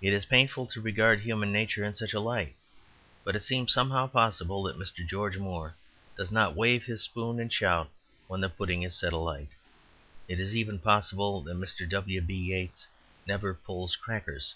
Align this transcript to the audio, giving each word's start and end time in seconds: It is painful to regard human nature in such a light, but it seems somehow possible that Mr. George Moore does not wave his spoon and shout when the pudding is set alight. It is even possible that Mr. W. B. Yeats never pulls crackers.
It 0.00 0.12
is 0.12 0.24
painful 0.24 0.68
to 0.68 0.80
regard 0.80 1.18
human 1.18 1.50
nature 1.50 1.82
in 1.82 1.96
such 1.96 2.14
a 2.14 2.20
light, 2.20 2.54
but 3.24 3.34
it 3.34 3.42
seems 3.42 3.72
somehow 3.74 4.06
possible 4.06 4.62
that 4.62 4.78
Mr. 4.78 5.04
George 5.04 5.36
Moore 5.36 5.74
does 6.16 6.30
not 6.30 6.54
wave 6.54 6.84
his 6.86 7.02
spoon 7.02 7.40
and 7.40 7.52
shout 7.52 7.90
when 8.28 8.40
the 8.40 8.48
pudding 8.48 8.84
is 8.84 8.94
set 8.94 9.12
alight. 9.12 9.48
It 10.28 10.38
is 10.38 10.54
even 10.54 10.78
possible 10.78 11.42
that 11.42 11.56
Mr. 11.56 11.88
W. 11.90 12.20
B. 12.20 12.34
Yeats 12.36 12.86
never 13.26 13.52
pulls 13.52 13.96
crackers. 13.96 14.54